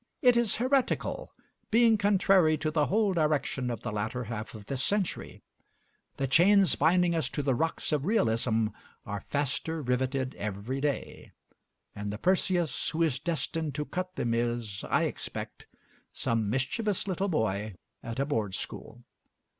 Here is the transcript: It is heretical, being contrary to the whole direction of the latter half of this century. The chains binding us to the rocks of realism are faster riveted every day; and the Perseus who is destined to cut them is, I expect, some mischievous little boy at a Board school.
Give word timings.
It 0.23 0.35
is 0.35 0.55
heretical, 0.55 1.31
being 1.69 1.95
contrary 1.95 2.57
to 2.57 2.71
the 2.71 2.87
whole 2.87 3.13
direction 3.13 3.69
of 3.69 3.81
the 3.81 3.91
latter 3.91 4.23
half 4.23 4.55
of 4.55 4.65
this 4.65 4.83
century. 4.83 5.43
The 6.17 6.25
chains 6.25 6.73
binding 6.73 7.13
us 7.13 7.29
to 7.29 7.43
the 7.43 7.53
rocks 7.53 7.91
of 7.91 8.03
realism 8.03 8.69
are 9.05 9.21
faster 9.21 9.79
riveted 9.79 10.33
every 10.39 10.81
day; 10.81 11.33
and 11.95 12.11
the 12.11 12.17
Perseus 12.17 12.89
who 12.89 13.03
is 13.03 13.19
destined 13.19 13.75
to 13.75 13.85
cut 13.85 14.15
them 14.15 14.33
is, 14.33 14.83
I 14.89 15.03
expect, 15.03 15.67
some 16.11 16.49
mischievous 16.49 17.07
little 17.07 17.29
boy 17.29 17.75
at 18.01 18.17
a 18.17 18.25
Board 18.25 18.55
school. 18.55 19.03